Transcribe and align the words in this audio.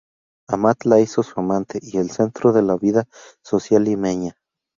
Amat 0.47 0.83
la 0.85 0.99
hizo 0.99 1.21
su 1.21 1.39
amante 1.39 1.77
y 1.79 1.97
el 1.99 2.09
centro 2.09 2.51
de 2.53 2.63
la 2.63 2.75
vida 2.75 3.07
social 3.43 3.83
limeña. 3.83 4.35